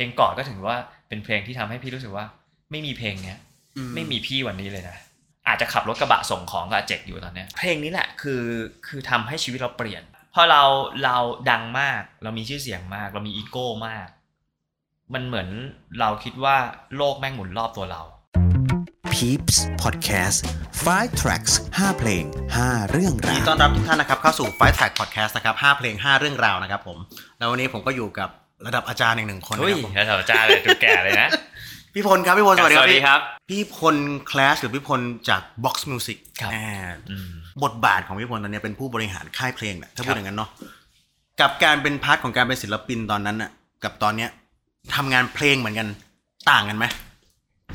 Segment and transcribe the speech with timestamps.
[0.00, 0.76] เพลงกอดก็ถือว่า
[1.08, 2.26] เป็นเพลงที่ทำให้พี่รู้สึกว่า
[2.70, 3.38] ไม่มีเพลงเนี้ย
[3.94, 4.98] ไม่มีพี่วันนี้เลยนะ
[5.48, 8.42] อาจจะขับรถกระบะส่งของกับอาเจกอยู่ตอนเนี้ยเพลงนี้แหละคือ
[8.86, 10.02] คือทำให้ชีวิตเราเปลี่ยน
[10.34, 10.62] พอเรา
[11.04, 11.16] เรา
[11.50, 14.08] ดังมากเรามีชื่อเสียงมาก เรามีอีโก้มาก
[15.14, 15.48] มันเหมือน
[16.00, 16.56] เราคิดว่า
[16.96, 18.02] โลกแม่งหมุนรอบตัวเรา
[19.12, 20.38] Peeps Podcast
[20.84, 22.24] 5 tracks 5 เพลง
[22.58, 26.98] 5 เรื่องยินราดีวต้อนรับทุกท่านนะครับเข้าสู่ Fight Track Podcast นะครับ 5 เพลง 5 เรื่องราวนะครับผม
[27.38, 28.30] แล้ววันนี้ผมก็อยู่กับ
[28.66, 31.28] ระดับอาจารย์อีกหนึ่งคนนะเฮ้ยครับผมแล้วจ้าเลยดูแก่เลยนะ
[31.94, 33.20] พี่พลครับพี่พลสวัสดีครับสวัสดีครับ
[33.50, 33.96] พี่พล
[34.30, 36.68] Clash หรือพี่พลจาก Boxx Music ครับ อ่า
[37.10, 37.30] อืม
[37.64, 40.50] บทบาทของพี่พลตอนนี้เป็นผู้บริหารค่ายเพลงนะถ้าพูดครับ อย่างนั้นเนาะ
[41.40, 43.50] กับการเป็น part ของการเป็นศิลปินตอนนั้นน่ะ
[43.84, 44.30] กับตอนเนี้ย
[44.94, 45.88] ทำงานเพลงเหมือนกัน
[46.50, 46.84] ต่างกันไหม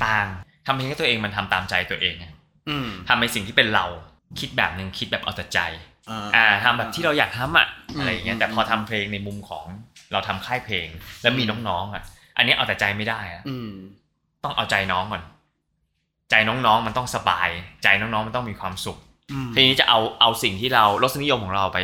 [0.06, 0.26] ต่าง
[0.66, 2.26] ทำเพลงให้ตัวเองมันทำตามใจตัวเองไง
[2.70, 3.86] อืมทำในสิ่งที่เป็นเรา
[4.40, 5.60] คิดแบบหนึ่งคิดแบบเอาแต่ใจ
[6.10, 9.66] อ่า อ่าทำแบบที่เราอยากทำอะอืมอะไรอย่างเงี้ยแต่พอทำเพลงในมุมของ
[10.12, 10.88] เราทำค่ายเพลง
[11.22, 12.04] แล้วมีน้องๆอะ
[12.38, 13.72] อันนี้เอาแต่ใจไม่ได้อะอืม
[14.44, 15.24] ต้องเอาใจน้องก่อน
[16.30, 17.50] ใจน้องๆมันต้องสบาย
[17.84, 18.98] ใจน้องๆมันต้องมีความสุข
[19.32, 21.80] อืมทีนี้จะเอาเอาสิ่งที่เรารสนิยมของเราไป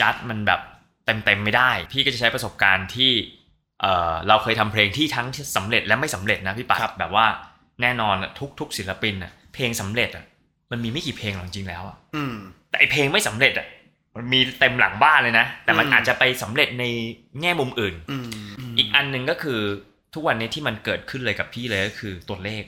[0.00, 0.60] จัดมันแบบ
[1.06, 3.12] เต็มๆไม่ได้ พี่ก็จะใช้ประสบการณ์ที่
[3.80, 7.26] เออเราเคยทำเพลงที่ทั้งสำเร็จและไม่สำเร็จนะพี่ปัดแบบว่า
[7.82, 10.24] แน่นอนอะทุกทุกศิลปินอะเพลงสำเร็จอะ
[10.70, 12.34] มันมีไม่กี่เพลงหรอกจริงๆแล้วอะอืม
[12.70, 13.66] แต่ไอเพลงไม่สำเร็จอะ
[14.16, 16.84] มันมีเต็มหลังบ้านเลยนะ แต่มันอืมอาจจะไปสำเร็จใน
[17.40, 18.28] แง่มุมอื่นอืม
[18.78, 19.60] อีกอันหนึ่งก็คือ
[20.14, 22.64] ทุกวันนี้ที่มันเกิดขึ้นเลยกับพี่เลยก็คือตัวเลข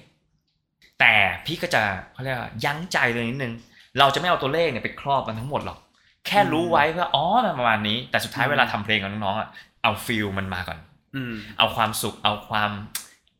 [1.00, 1.14] แต่
[1.46, 1.82] พี่ก็จะ
[2.12, 3.54] เขาเรียกว่ายั้งใจเลยนิดนึง
[3.98, 5.78] เราจะไม่เอาตัวเลขเนี่ยไปครอบมันทั้งหมดหรอก
[6.26, 9.48] แค่รู้ไว้ว่าอ๋อมันประมาณนี้ แต่สุดท้ายเวลาทำเพลงกับน้องๆอะ
[9.82, 10.78] เอาฟิลมันมาก่อน
[11.16, 12.70] อืมเอาความสุขเอาความ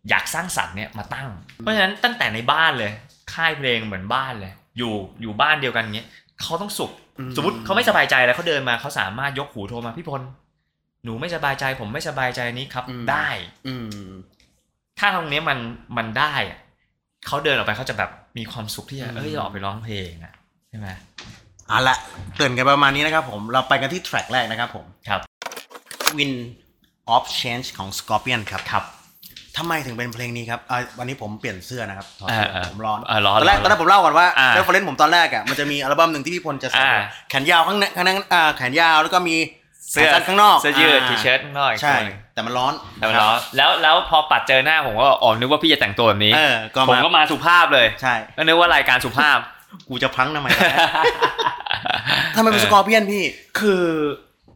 [0.08, 2.90] อยากสร้างสรรค์เนี่ยมาตั้ง เพราะฉะนั้นตั้งแต่ในบ้านเลย
[3.34, 6.08] ค่ายเพลงเหมือนบ้านเลย อยู่อยู่บ้านเดียวกันเงี้ย
[6.40, 10.22] เขาต้องสุขอืม สมมติเขาไม่สบายใจแล้วเขาเดินมาเขาสามารถยกหูโทรมาพี่พล
[11.04, 13.28] หนูไม่สบายใจ ผมไม่สบายใจนี้ครับอืมได้
[13.66, 14.10] อืม
[14.98, 15.58] ถ้าตรงเนี้ยมัน
[15.96, 16.58] มันได้อะ
[17.26, 20.34] เขาเดินออกไปเขาจะแบบมีความสุขที่จะอืมเอ้ยออกไปร้องเพลงอะ
[20.69, 20.88] ใช่ไหม
[21.69, 21.97] เอาละ
[22.36, 25.20] เตือนกันประมาณนี้นะครับผมเราไปกันที่แทร็กแรกนะครับผมครับ
[26.16, 26.32] Wind
[27.14, 28.84] of Change ของ Scorpion ครับครับ
[29.59, 36.93] ทำไมถึงเป็นเพลงนี้ครับอ่าวันนี้ผมเปลี่ยนเสื้อนะครับถอดเสื้อเออเออผมร้อนเออร้อนตอนแรกร้อนตอนแรกผมเล่าก่อนว่าอ่า reference ผมตอนแรกอะมันจะมีอัลบั้มหนึ่งที่พี่พลจะใส่อ่า
[37.31, 39.37] แขนยาวข้างในข้างนั้นอ่าแขนยาวแล้วก็มี
[39.91, 49.38] เสื้อแขนสั้นข้างนอกเสื้อยืด T-shirt ข้างนอกอีกใช่ตัวหนึ่งแต่มันร้อนแต่มันร้อนแล้วแล้วพอปัดเจอหน้าผมก็อ๋อนึกว่าพี่จะแต่งตัวแบบนี้เออก็ผมมาก็มาสุภาพเลยใช่ก็นึกว่ารายการสุภาพ
[49.88, 50.49] กูจะพลั้งทำไม
[52.37, 53.22] ทำไมเป็นสกอร์เปียนพี่
[53.61, 53.82] คือ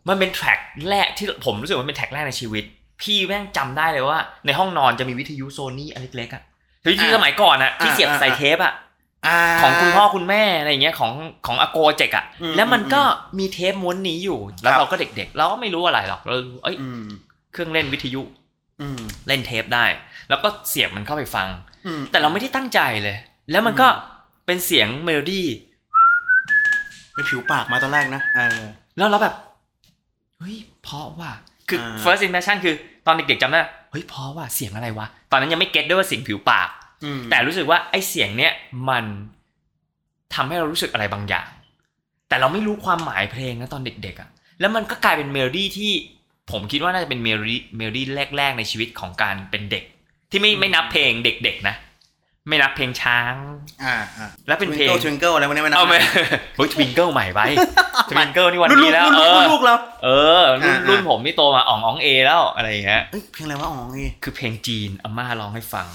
[0.08, 0.58] มันเป็นแทร็ก
[0.90, 2.64] แรกที่ผมรู้สึกว่ามันเป็นแทร็กแรกในชีวิต
[3.00, 6.42] พี่แม่งจำได้เลยว่า ในห้องนอนจะมีวิทยุโซนี่อันเล็กๆอะ
[6.90, 11.12] วิทยุอ่าสมัยก่อนอะที่อ่าเสียบใส่อ่าเทปอะาของคุณพ่อคุณแม่อะไรอย่างเงี้ยของ
[11.46, 13.02] ของอาโกเจกอะอืมแล้วมันก็
[13.38, 17.04] มีเทปม้วนนี้อยู่ แล้วครับเราก็เด็กๆ เราก็ไม่รู้อะไรหรอกเราเอ้ยอืม
[17.52, 18.22] เครื่องเล่นวิทยุ
[18.80, 19.84] อืมเล่นเทปได้
[20.28, 21.48] แล้วก็เสียบมันเข้าไปฟัง
[21.86, 23.16] อืมแต่เราไม่ได้ตั้งใจเลย
[23.50, 23.88] แล้วมันก็
[24.46, 25.46] เป็นเสียงเมโลดี้
[27.12, 28.60] ไปผิวปากมาตอนแรกนะเออ
[28.96, 29.34] แล้วเราแบบ
[30.38, 31.30] เฮ้ยเพราะว่า
[31.68, 32.74] คืออ่า first impression คือ
[33.06, 33.60] ตอนเด็กๆจำได้
[33.90, 36.68] เฮ้ยเพราะว่าเสียงอะไรวะ ตอนนั้นยังไม่ get ด้วยว่าเสียงผิวปาก
[37.04, 38.52] อืมแต่รู้สึกว่าไอ้เสียงเนี้ย
[38.88, 39.04] มัน
[40.34, 41.48] ทำให้เรารู้สึกอะไรบางอย่าง
[42.28, 44.28] แต่เราไม่รู้ความหมายเพลงนะตอนเด็กๆอะ่ะ
[44.60, 45.92] แล้วมันก็กลายเป็นเมโลดี้ที่
[46.50, 48.04] ผมคิดว่าน่าจะเป็นเมโลดี้เมโลดี้
[48.36, 49.84] แรก ๆ ในชีวิตของการเป็นเด็ก
[50.30, 51.74] ที่ไม่ไม่นับเพลงเด็ก ๆ นะ
[52.48, 53.34] ไม่นับเพลงช้าง
[53.84, 55.96] อ่าอ่าแล้วเป็นเพลงทวิงเกิลอะไรพวกนี้ไม่นับเอาไหม
[56.56, 57.40] เฮ้ยทวิงเกิลใหม่ไป
[58.10, 60.08] ทวิงเกิลนี่วันรุ่นลูนี้กแล้วรุ่นเอลูกอรุ่นลูกแล้วเอ
[60.40, 65.86] อรุ่นอ่ารุ่นผมนี่โตมาอ่องอ่องเอแล้วอะไรอย่างเงี้ยเอ้ยเพลงอะไรวะอ๋อนี่คือเพลงจีนอาม่าร้องให้ฟัง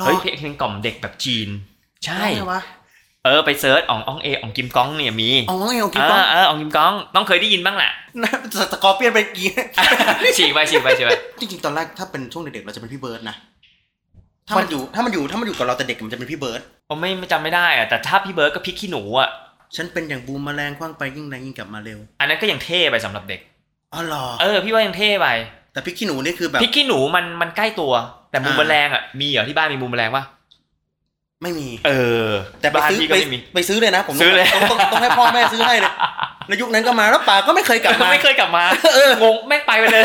[0.00, 1.48] รอเฮ้ยเพลงเพลงกล่อมเด็กแบบจีน
[2.04, 2.60] ใช่ร้องไงวะ
[3.24, 7.92] เออไปเซิร์ชอ่องอ่องเออ่องกิมก้องเนี่ยมีอ๋อไงของเอกิ๊บอเอออ่องกิมก้องต้องเคยได้ยินบ้างแหละ
[8.72, 9.50] สกอร์เปียนเป็นกี่
[10.36, 13.36] ฉีกไปฉีกไปฉีกไปจริงๆตอนแรกถ้าเป็นช่วงเด็กๆเราจะเป็นพี่เบิร์ดนะ
[14.48, 19.28] ถ้ามันอยู่ถ้ามันอยู่ถ้ามันอยู่กับเราแต่เด็กมันจะเป็นพี่เบิร์ดผมไม่ไม่จำไม่ได้อะแต่ถ้าพี่เบิร์ดก็พริกขี้หนูอะ
[19.76, 23.40] ฉันเป็นอย่างบูมแมลงคว้างไปยิ่งแรงยิ่งกลับมาเร็ว อันนั้นก็ยังเท่ไปสำหรับเด็ก
[23.92, 25.28] อ๋อเหรอเออพี่ว่ายังเท่ไป
[25.72, 27.92] แต่พี่ขี้หนูนี่คือแบบพริกขี้หนูมันมันใกล้ตัว
[28.30, 30.24] แต่มูมอ่าแมลงอะมีเหรอที่บ้านมีมูมแมลงปะ
[31.42, 31.92] ไม่มี เอ
[32.28, 32.30] อ
[32.60, 35.92] แต่ไปบ้านซื้อพี่ไปก็ไม่มีไปซื้อเลยนะ ผมซื้อเลยต้องต้องต้องให้พ่อแม่ซื้อให้เลย
[36.48, 38.64] ในยุคนั้นก็มาแล้วป่าก็ไม่เคยกลับมาไม่เคยกลับมา
[38.94, 40.04] เอองงแม่งไปไปเลย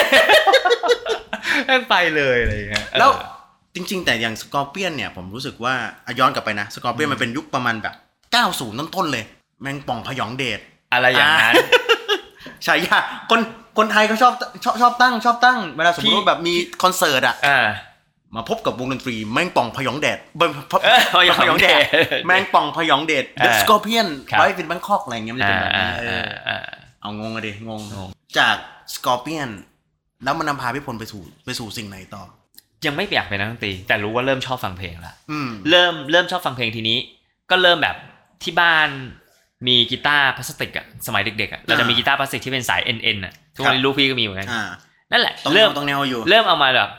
[1.67, 3.38] แม่งไปเลยอะไรอย่างเงี้ยแล้วเออ
[3.79, 5.73] จริง ๆ แต่อย่างสกอร์เปียนเนี่ยผมรู้สึกว่า
[6.05, 7.95] อะย้อนกลับไปนะสกอร์เปียนมันเป็นยุคประมาณแบบ
[8.41, 9.23] 90ต้นๆเลย
[9.61, 10.59] แมงป่องพยองเดช
[10.93, 11.55] อะไรอย่างนั้น
[12.65, 12.97] ฉายา
[13.29, 13.39] คน
[13.77, 14.33] คนไทยเขาชอบ
[14.63, 16.53] ชอบชอบตั้งชอบตั้งเวลาสมมพี่ติว่าแบบมี
[16.83, 17.59] คอนเสิร์ตอะอ่า
[18.35, 20.99] มาพบกับวงดนตรีแมงป่องพยองแดดเบิ้มพเออ
[21.39, 21.79] พยองเดช
[22.27, 26.57] แมงป่องพยองเดดเอ The อ Scorpion ครับไว้เป็นแบงคอกอะไรเงี้ยมันจะอ่าเป็นแบบอ่านี้เออ่าออ่า
[27.01, 28.55] เอางงอะดิงงงงจาก
[28.95, 29.49] Scorpion
[30.23, 32.23] แล้วมันนำพาพี่พลไปสู่ไปสู่สิ่งไหนต่อ
[32.85, 36.97] ยังไม่อยากเป็นนักดนตรี แต่รู้ว่าเริ่มชอบฟังเพลงละอืมเริ่มเริ่มชอบฟังเพลงทีนี้
[37.49, 37.95] ก็เริ่มแบบ
[38.43, 38.89] ที่บ้าน
[39.67, 44.63] มีกีตาร์พลาสติกอะสมัยเด็กๆอะเราจะมีกีตาร์พลาสติกที่เป็นสาย NN อะทุกวันนี้ลูกพี่ก็มีเหมือนกันอ่า
[45.11, 46.89] นั่นแหละต้องแนเริ่วมต้องแนวอยู่ เริ่มเอามาแบบ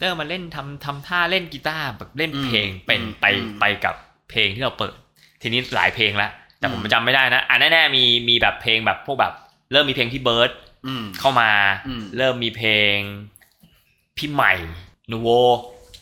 [0.00, 3.94] เริ่มมาเล่นทำทำท่าเล่นกีตาร์แบบเล่นเพลงอืมเป็นอืมไปอืมไปกับ
[4.30, 4.94] เพลงที่เราเปิด
[5.42, 9.32] ทีนี้หลายเพลงแล้วแต่ผมอืมจำไม่ได้นะอะแน่ๆมีมีแบบเพลงแบบพวกแบบ
[9.72, 10.50] เริ่มมีเพลงพี่เบิร์ด
[10.86, 11.50] อืมเข้ามา
[11.86, 12.96] อืมเริ่มมีเพลง
[14.16, 14.52] พี่ใหม่
[15.10, 15.28] นูโว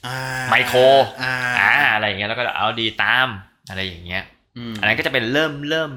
[0.07, 0.17] อ่า
[0.51, 0.79] ไมโคร
[1.23, 3.29] อ่าอ่าอะไรอย่างเงี้ยแล้วก็เอาดีตาม
[3.69, 4.23] อะไรอย่างเงี้ย
[4.71, 5.91] มอันนั้นก็จะเป็นเริ่มเริ่ม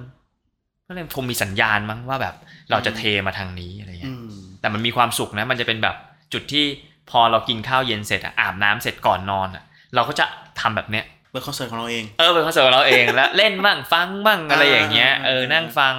[0.87, 2.35] ก็เริ่มคงมีสัญญาณมั้งว่าแบบ
[2.71, 5.95] เราจะเทมาทางนี้อะไรอืเงี้ยมแต่มันมีความสุขนะ มันจะเป็นแบบ
[6.33, 6.65] จุดที่
[7.11, 9.63] พอเรากินข้าวเย็นเสร็จอะอาบน้ำเสร็จก่อนนอนอะ
[9.95, 10.25] เราก็จะ
[10.59, 15.93] ทำแบบเนี้ยเปิดคอนเสิร์ตของเราเองเออเป็นคอนเสิร์ตของเราเองแล้วเล่นบ้างฟังบ้างอะไรอย่างเงี้ยอ่าเออนั่งฟัง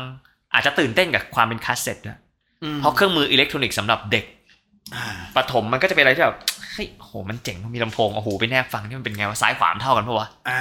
[0.54, 2.18] อาจจะตื่นเต้นกับความเป็นคาสเซ็ตนะ
[2.62, 4.24] อืมเพราะเครื่องมืออิเล็กทรอนิกส์สำหรับเด็ก
[4.94, 5.04] อ่า
[5.36, 6.38] ประถมมันก็จะเป็นอะไรที่แบบ
[6.72, 10.60] เฮ้ยโหมันเจ๋งมันมีลำโพงโอ้โหไปแนบฟังที่มันเป็นไงวะซ้ายขวามนเท่ากันปะวะอ่า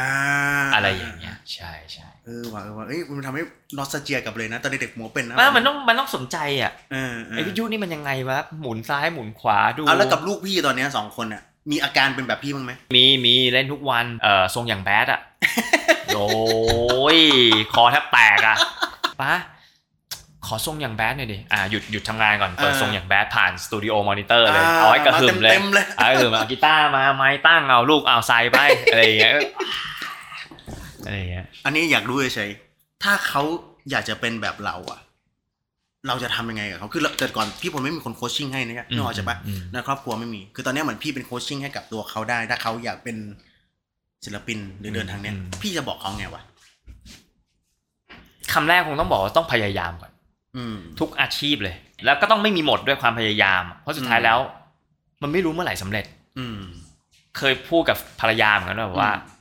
[0.73, 3.41] อะไรอย่างเงี้ย ใช่ใช่เออว่ะเออว่ะเอ้ยมันทำให้
[3.77, 11.41] นอสเจียกลับเลยนะตอนเด็กๆหมอเป็นนะว่ามันต้องมันต้องสนใจอะเออเออไอ้วิทยุนี่มันยังไงวะหมุนซ้ายหมุนขวาดูเอาแล้วกับลูกพี่ตอนเนี้ยสองคนอะ
[11.71, 15.21] มีอาการเป็นแบบพี่บ้างไหมมีมีเล่นทุกวันเออทรงอย่างแบดอะ
[16.15, 17.19] โอ้ย
[17.73, 18.57] คอแทบแตกอะ
[19.21, 19.41] ป้าข
[20.53, 28.57] อทรงอย่างแบดหน่อยดิอ่าหยุดหยุดทำงานก่อนเปิดทรงอย่างแบดผ่านสตูดิโอมอนิเตอร์เลยเอาไว้กระหึ่มเลยเต็มๆเลยเอากระหึ่มเอากีตาร์มาไม้ตั้งเอาลูกเอาใส่ไป
[28.91, 29.35] อะไรอย่างเงี้ย
[31.05, 33.41] อะไรอย่างเงี้ยอันนี้อยากรู้เฉยๆถ้าเขา
[33.91, 34.99] อยากจะเป็นแบบเราอะ
[36.07, 43.17] เราจะทำยังไงกับเขาคือแต่ก่อนพี่ผมไม่มีคนโคชชิ่งให้นะครับนึกออกใช่ปะอืมในครอบครัวไม่มี คือตอนเนี้ยเหมือนพี่เป็นโคชชิ่งให้กับตัวเขาได้ ถ้าเขาอยากเป็น
[44.25, 46.41] ศิลปินหรือเดินทางเนี้ยพี่จะบอกเขาไงวะ
[48.53, 50.10] คำแรกคงต้องบอกว่าต้องพยายามก่อนอืม
[50.99, 51.75] ทุกอาชีพเลย
[52.05, 54.39] แล้วก็ต้องไม่มีหมดด้วยความพยายาม เพราะสุดท้ายอืมแล้ว
[55.21, 56.05] มันไม่รู้เมื่อไหร่สำเร็จ
[56.39, 56.59] อืม
[57.37, 59.39] เคยพูดกับภรรยาเหมือนกันว่าอืม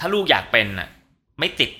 [0.00, 0.88] ถ้าลูกอยากเป็นอะ
[1.38, 1.70] ไม่ติด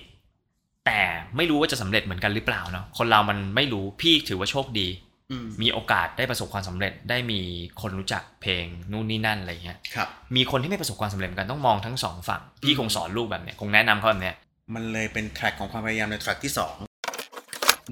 [0.87, 1.01] แต่
[1.37, 4.89] ไม่รู้ว่าจะสำเร็จเหมือนกันหรือเปล่าเนาะคนเรามันไม่รู้พี่ถือว่าโชคดี
[5.31, 7.41] อืมมีโอกาสได้ประสบความสำเร็จได้มี
[7.81, 14.37] คนรู้จักเพลงนู่นนี่นั่นอะไรเงี้ยครับมีคนที่ไม่ประสบความสำเร็จเหมือนกันต้องมองทั้งสองฝั่งพี่อืมคงสอนลูกแบบเนี้ยคงแนะนำเขาแบบเนี้ย
[14.75, 16.75] มันเลยเป็น track ของความพยายามใน track ที่สอง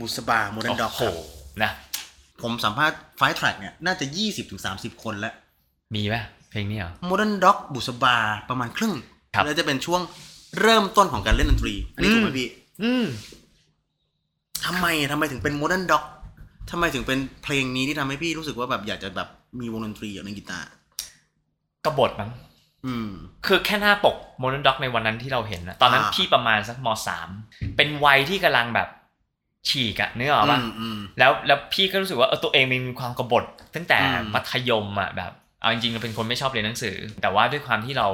[0.00, 1.18] บุษบาโมเดิร์นด็อกโอ้โห
[1.62, 1.70] นะ
[2.42, 5.34] ผมสัมภาษณ์ Five Track เนี่ย น่าจะยี่สิบถึงสามสิบคนแล้ว
[5.94, 8.16] มีป่ะเพลงนี้เหรอโมเดิร์นด็อกบุษบา
[8.48, 8.94] ประมาณครึ่ง
[9.34, 10.00] ครับแล้วจะเป็นช่วง
[10.60, 12.48] เริ่มต้นของการเล่นดนตรี อันนี้ถูกไหมอืมพี่
[12.82, 13.04] อืม
[14.66, 16.04] ทำไมทำไมถึงเป็นโมเดิร์นด็อก
[16.70, 19.28] ทำไมถึงเป็นเพลงนี้ที่ทำให้พี่รู้สึกว่าแบบอยากจะแบบ
[19.60, 20.66] มีวงดนตรีอย่างเล่นกีตาร์
[21.84, 22.30] กบฏมั้ง
[22.86, 23.08] อืม
[23.46, 27.28] คือแค่หน้าปกโมเดิร์นด็อกในวันนั้นที่เราเห็นนะตอนนั้นอ่าพี่ประมาณสักมสาม
[27.76, 28.88] เป็นวัยที่กำลังแบบ
[29.68, 33.44] ฉีกอะเนื้อออกปะอืมอืมแล้วแล้วพี่ก็รู้สึกว่าเออตัวเองมีความกบฏ
[33.74, 38.08] ตั้งแต่อืมมัธยมอะแบบเอาจริงๆเราเป็นคนไม่ชอบเรียนหนังสือ แต่ว่าด้วยความที่เรา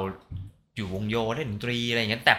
[0.75, 2.35] อยู่วงโยเล่นดนตรีอะไรอย่างเงี้ยแต่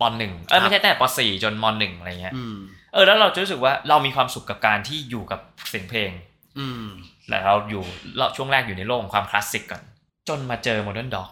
[0.00, 2.56] ปหนึ่งเออไม่ใช่แต่ปสี่จนมหนึ่งอะไรเงี้ยอืม
[2.92, 6.10] เออแล้วเราจะรู้สึกว่าเรามีความสุขกับการที่อยู่กับเสียงเพลง
[6.58, 6.86] อืม
[7.28, 7.84] แล้วเราอยู่
[8.18, 9.82] เราช่วงแรกอยู่ในโลกของความคลาสสิกก่อน
[10.28, 11.28] จนมาเจอโมเดิร์นด็อก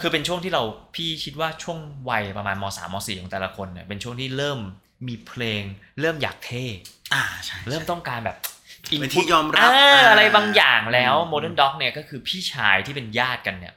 [0.00, 0.62] คือเป็นช่วงที่เรา
[0.94, 1.78] พี่คิดว่าช่วง
[2.10, 4.58] วัยประมาณมสามมสี่ของแต่ละคนเนี่ยเป็นช่วงที่เริ่ม
[5.06, 5.62] มีเพลง
[6.00, 6.64] เริ่มอยากเท่
[7.14, 8.36] อ่าใช่เริ่มต้องการแบบ
[8.88, 13.74] เป็น input ที่ยอมรับเอออะไรบางอย่างแล้วอืมโมเดิร์นด็อกเนี่ยก็คือพี่ชายที่เป็นญาติกันเนี่ย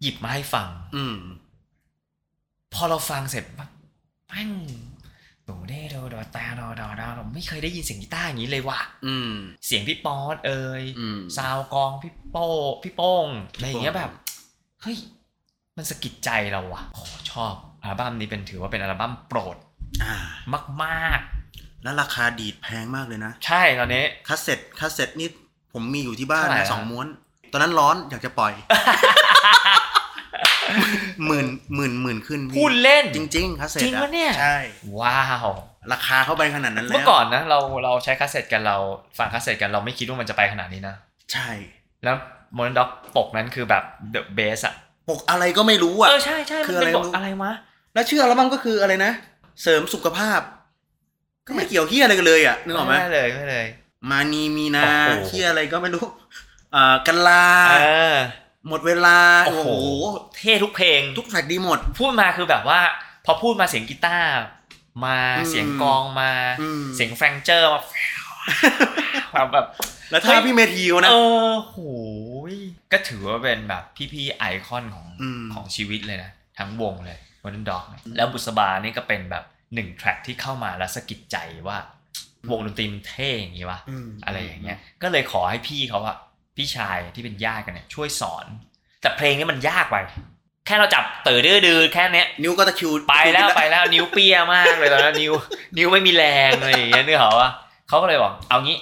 [0.00, 1.16] หยิบมาให้ฟัง อืม
[2.74, 3.70] พอเราฟังเสร็จปั๊บ
[4.28, 4.50] แม่ง
[5.44, 9.32] โดเดโดโดตาโดโดโดเราไม่เคยได้ยินเสียงกีตาร์อย่างนี้เลยว่ะอืม
[9.66, 12.46] เสียงพี่ป๊อตเอ่ยอืม sound กลองพี่โป้
[12.82, 14.10] พี่โป้งอะไรอย่างเงี้ยแบบ
[14.82, 14.98] เฮ้ย
[15.76, 19.73] มันสะกิดใจเราว่ะโอ้ชอบอัลบั้มนี้เป็นถือว่าเป็นอัลบั้มโปรดอ่า
[20.84, 21.20] มาก
[21.82, 25.28] แล้วราคาดีดแพงมากเลยนะๆใช่ตอนนี้คาสเซ็ตคาสเซ็ตนี่
[25.72, 27.06] ผมมีอยู่ที่บ้านเท่าไหร่นะอะสองม้วน
[27.52, 28.52] ตอนนั้นร้อนอยากจะปล่อย
[31.26, 34.56] หมื่นหมื่นหมื่นขึ้นพี่พูดเล่นจริงๆคาสเซ็ตจริงปะเนี่ยใช่
[34.98, 35.48] ว้าว
[35.92, 38.76] ราคาเข้าไปขนาดนั้นแล้วเมื่อก่อนนะเราเราใช้คาสเซ็ตกันเรา
[39.18, 40.94] ฟังคาสเซ็ตกันเราไม่คิดว่ามันจะไปขนาดนี้นะ
[41.32, 41.48] ใช่
[42.04, 42.16] แล้ว
[42.54, 44.74] โมนด็อกปกนั้นคือแบบ the best อะ
[45.08, 47.52] ปกอะไรก็ไม่รู้อะเออใช่ใช่คืมันออะไรเป็นบทไม่รู้อะไรวะ
[47.94, 49.12] แล้วชื่ออัลบั้มก็คืออะไรนะ
[49.62, 50.40] เสริมสุขภาพ
[51.46, 53.66] ก็ไม่เกี่ยวเหี้ยอะไรกันเลยอะนึกออกไหมไม่เลยไม่เลย
[54.10, 56.04] มานีมีนาโอ้โหเหี้ยอะไรก็ไม่รู้
[56.74, 57.76] อ่ากะลาเอ
[58.12, 58.16] อ
[58.68, 59.86] หมดเวลา โอ้โอ้โหโห
[60.36, 62.80] เท่ทุกเพลง ทุก track ดีหมด พูดมาคือแบบว่า
[63.24, 64.32] พอพูดมาเสียงกีตาร์
[65.04, 66.30] มาอืมเสียงกลองมา
[66.60, 67.80] อืมเสียง flanger มา
[69.32, 69.66] แบบแบบ
[70.10, 71.14] แล้วถ้าพี่เมธีวะนะ เอ
[71.48, 71.78] อโห
[72.52, 72.54] ย
[72.92, 73.82] ก็ถือว่าเป็นแบบ
[74.12, 77.84] พี่ๆไอคอนของอืมของชีวิตเลยนะ ทั้งวงเลย วันนั้นด็อก
[78.16, 81.36] แล้วบุษบานี่ก็เป็นแบบหนึ่ง track ที่เข้ามาแล้วสะกิดใจ
[81.68, 81.78] ว่า
[82.50, 86.16] วงดนตรีมันเท่อย่างงี้วะอะไรอย่างเงี้ย ก็เลยขอให้พี่เขาอะ
[86.56, 88.46] พี่ชายที่เป็นญาติกันเนี่ยช่วยสอน
[89.00, 89.96] แต่เพลงนี้มันยากไป
[90.66, 95.32] แค่เราจับเต๋อดื้อดือแค่เนี้ยนิ้วก็ตะคริวไปแล้วไปแล้วนิ้วเปียมากเลยตอนนั้นนิ้ว
[95.76, 97.50] นิ้วไม่มีแรงอะไรอย่างเงี้ยนึกเหรอวะ
[97.88, 98.78] เขาก็เลยบอกเอางี้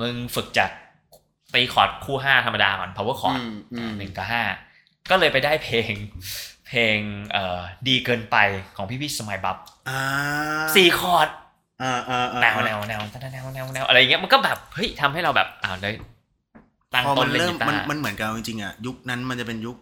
[0.00, 0.70] มึงฝึกจาก
[1.52, 4.42] ตีคอร์ดคู่ห้าธรรมดาก่อน power อื chord มอืมหนึ่งกับห้า
[5.10, 5.92] ก็เลยไปได้เพลง
[6.70, 6.98] เพลง
[7.32, 8.36] เอ่อดีเกินไป
[8.76, 9.56] ของพี่พี่สมัยบับ
[9.88, 10.00] อ่า
[10.76, 11.28] สี่คอร์ด
[11.82, 15.94] อ่าอ่าอ่าแนวแนวแนวแนวแนวแนวแนวอะไรอย่างเงี้ยมันก็แบบเฮ้ยทำให้เราแบบอ้าวเลย
[16.94, 19.76] ตั้งพอต้มันนเล่นเริ่มกีตามันร์มันเหมือนกับจริงๆอะยุคนั้นมันจะเป็นยุค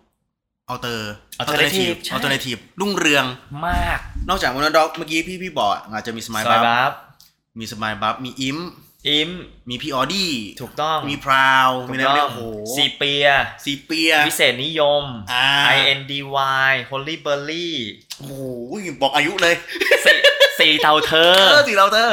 [0.68, 3.24] อัลเตอร์ Alternative ใช่อัลเทอร์เนทีฟรุ่งเรือง
[3.68, 6.92] มาก นอกจากวันด็อกเมื่อกี้พี่พี่บอกอะอาจจะมีสมายสมับัยฟบับ
[7.58, 8.58] มีสมายบัฟมีอิม
[9.08, 9.30] อิม
[9.68, 12.40] มีพี่ออดี้ถูกต้องมีพราวถูมีกแนวต้เนี้อยงโอ้โห
[12.74, 13.26] ซีเปีย
[13.64, 16.12] ซีเปียวิเศษนิยมอ่า I N D
[16.70, 17.68] Y Holy Berry
[18.18, 18.42] โอ้โห
[19.02, 19.54] บอกอายุเลย
[20.04, 20.16] สี่
[20.60, 22.12] สี่เต่าเธอเออสิเราเธอ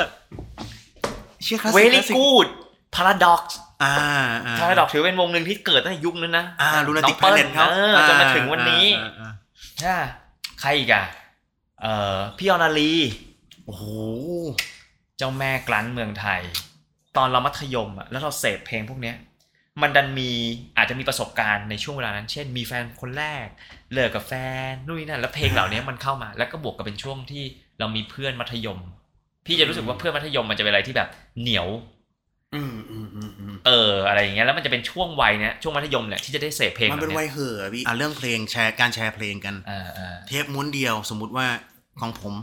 [1.43, 2.47] เชื่อคลาสสิก Very Good
[2.95, 3.41] Paradox
[3.83, 3.95] อ่า
[4.45, 9.31] อ่า Paradox ถือเป็นวงหนึ่งที่เกิดตั้งแต่ยุคนั้นนะอ่าลูนาติกองแพลปิ้ลเน็ตเขาเออจนมาถึงวันนี้อ่าอ่าอ่า
[9.81, 9.95] ใช่
[10.59, 11.03] ใครอีกอะ
[11.81, 12.93] เอ่อพี่อนาลี
[13.65, 13.83] โอ้โห
[15.17, 16.41] เจ้าแม่กลั้นเมืองไทย
[17.17, 19.15] ตอนเรามัธยมอะแล้วเราเสพเพลงพวกเนี้ย
[19.81, 20.31] มันดันมี
[20.77, 23.47] อาจจะมีประสบการณ์ในช่วงเวลานั้น เช่น มีแฟนคนแรก
[23.93, 24.33] เลิกกับแฟ
[24.69, 27.43] นนู่นนี่นั่นแล้วเพลงเหล่านี้มันเข้ามา แล้วก็บวกกับเป็นช่วงที่
[27.79, 28.79] เรามีเพื่อนมัธยม
[29.45, 31.09] พี่จะรู้สึกว่าเพื่อนมัธยมมันจะเป็นอะไรที่แบบ
[31.41, 31.67] เหนียว
[32.55, 41.47] อืมอืมอืมอืมเอออะไรอย่างเงี้ยแล้วมันจะเป็นช่วงวัยเนี้ยช่วงมัธยมเนี่ยที่จะได้เสพเพลงมันเป็นแบบวัเนี้ยยเห่อะพี่อะเรื่องเพลงแชร์การแชร์เพลงกันอ่าอ่าเทปม้วนเดียวสมมุติว่า
[41.99, 42.33] ของผม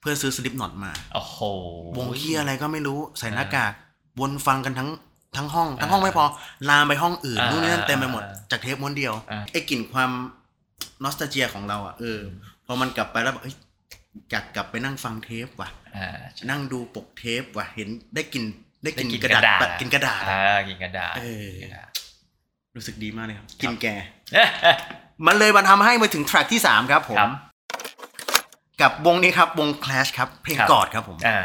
[0.00, 1.38] เพื่อนซื้อสลิปน็อตมาโอ้โห
[1.98, 3.72] วงเคียอะไรก็ไม่รู้ใส่หน้าอ่ากาก
[4.20, 4.90] วนฟังกันทั้ง
[5.36, 6.24] ทั้งห้องทั้งห้องอ่าไม่พอ
[6.68, 10.10] ลามไปห้องอื่นอ่านู่นนี่นั่นเต็มไปหมดอ่าจากเทปม้วนเดียวอ่าไอ้กลิ่นความ
[11.02, 12.20] นอสตาเจียของเราอะเออ
[12.66, 13.56] พอมันกลับไปแล้วแบบเอ้ย
[14.30, 16.08] อยากกลับไปนั่งฟังเทปว่ะอ่า
[16.50, 18.44] นั่งดูปกเทปว่ะเห็นได้กลิน
[18.82, 21.88] ได้กลินได้กระดาษแบบกินกระดาษอ่ากินกระดาษเออกินกระดาษ
[22.76, 23.86] รู้สึกดีมากเลยครับกินแก
[24.32, 24.48] เอ๊ะ
[25.26, 27.30] มันเลยมาทำให้มาถึงแทร็กที่3ครับผมครับ
[28.80, 31.38] กับวงนี้ครับวง Clash ครับเพลงครับกอดครับผมอ่า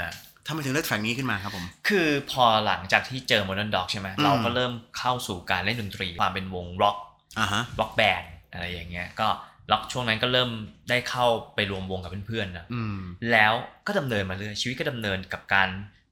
[0.48, 6.98] ทำไมถึงเลือกแทร็กนี้ขึ้นมาครับผม คือพอหลังจากที่เจอ Modern Dog ใช่ไหมอืมเราก็เริ่มเข้าสู่การเล่นดนตรี ความเป็นวงร็อก
[7.40, 9.28] อ่าฮะร็อกแบนด์อะไรอย่างเงี้ยก็
[9.72, 10.50] ล็อกช่วงนั้นก็เริ่ม
[10.90, 12.98] ได้เข้าไปรวมวงกับเพื่อนๆนะอืม
[13.32, 13.54] แล้ว
[13.88, 15.70] ก็ดำเนินมาเรื่อยชีวิตก็ดำเนินกับการ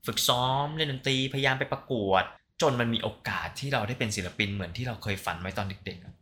[0.08, 2.24] ฝึกซ้อมเล่นดนตรีพยายามไปประกวด
[2.62, 6.14] จนมันมีโอกาสที่เราได้เป็นศิลปินเหมือนที่เราเคยฝันไว้ตอนเด็กๆอะ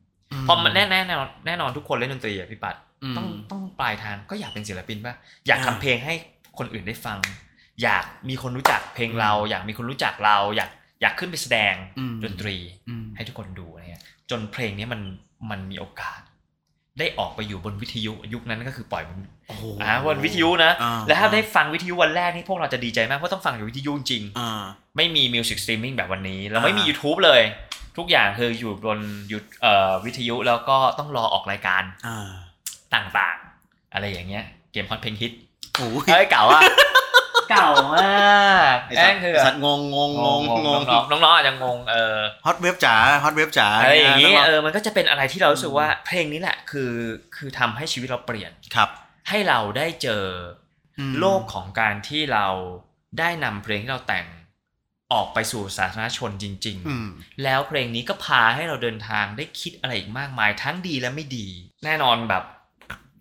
[0.42, 2.76] เพราะมันแน่แน่แน่นอนแน่นอนทุกคนเล่นดนตรีอะพี่ปัด
[3.14, 5.16] มต้องต้องปลายทางก็อยากเป็นศิลปินป่ะ
[5.48, 6.14] อยากอ่าทำเพลงให้
[6.58, 7.18] คนอื่นได้ฟัง
[7.84, 10.70] อยากมีคนรู้จักเพลงเรา อยากมีคนรู้จักเรา อยาก
[11.02, 12.56] อยากขึ้นไปแสดงอืมดนตรี
[12.90, 15.02] อืมให้ทุกคนดูอะไรเงี้ยจนเพลงนี้มัน
[15.50, 16.20] มันมีโอกาส
[17.00, 24.62] ได้ออกไปอยู่บนวิทยุยุคนั้นก็คือปล่อยบนโอ้โหอ่าบนวิทยุนะอ่าแล้วถ้าได้ฟังวิทยุวันแรกนี่พวกเราจะดีใจมากเพราะต้องฟังอยู่วิทยุจริงอ่า
[24.98, 27.42] ไม่มี music streaming แบบวันนี้เราไม่มีอ่า YouTube เลย
[27.98, 29.00] ทุกอย่างคืออยู่บน
[29.32, 32.30] ยุเอ่อวิทยุแล้วก็ต้องรอออกรายการอ่า
[32.94, 35.32] ต่างๆ อะไรอย่างเงี้ย เกมฮอตเพลงฮิต
[35.76, 36.62] โอ้ยเฮ้ยเก่าอะ
[37.50, 46.94] เก่ามากไอ้แม่สัตงว์คือไอ้สัตว์งงงงงงงงงงน้องๆน้องๆอาจจะงงเออฮอตเว็บจ๋าฮอตเว็บจ๋าอะไรอย่างงี้นี้เออมันก็จะเป็นอะไรที่เรารู้สึกว่าเพลงนี้แหละคือ
[47.36, 48.90] คือทำให้ชีวิตเราเปลี่ยน ครับ
[49.30, 50.26] ให้เราได้เจอ
[51.00, 52.48] อืม โลกของการที่เรา
[53.20, 54.28] ได้นำเพลงที่เราแต่ง
[55.14, 61.48] ออกไปสู่สาธารณชนจริง อืม ๆ แล้วเพลงนี้ก็พาให้เราเดินทางได้คิดอะไรอีกมากมายทั้งดีและไม่ดี
[61.86, 62.44] แน่นอนแบบ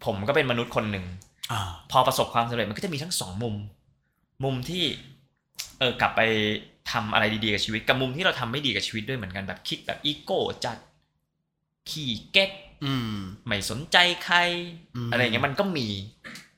[0.05, 1.07] ผมก็เป็นมนุษย์คนหนึ่ง
[1.53, 3.55] อ่า พอประสบความสำเร็จมันก็จะมีทั้งสองมุม
[4.45, 4.85] มุมที่
[5.79, 6.21] เออกลับไป
[6.93, 10.77] ทำอะไรดีๆกับชีวิตกับมุมที่เราทำไม่ดีกับชีวิตด้วยเหมือนกันแบบคิดแบบอีโก้จัด
[11.91, 12.51] ขี้เก๊ก
[12.85, 13.17] อืม
[13.47, 14.37] ไม่สนใจใคร
[14.97, 15.87] อืมอะไรอย่างเงี้ยมันก็มี